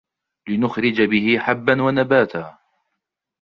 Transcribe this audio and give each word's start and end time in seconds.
لِنُخْرِجَ 0.49 1.01
بِهِ 1.01 1.39
حَبًّا 1.39 1.81
وَنَبَاتًا 1.81 2.57